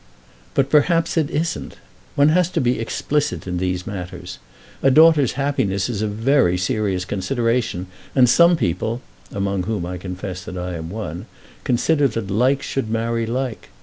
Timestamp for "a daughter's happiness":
4.81-5.89